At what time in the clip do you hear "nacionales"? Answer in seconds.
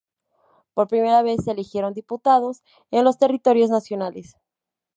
3.69-4.35